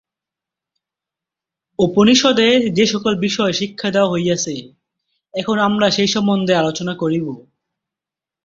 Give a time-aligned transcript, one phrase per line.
[1.79, 4.53] উপনিষদে যে-সকল বিষয় শিক্ষা দেওয়া হইয়াছে,
[5.33, 7.27] এখন আমরা সে সম্বন্ধে আলোচনা করিব।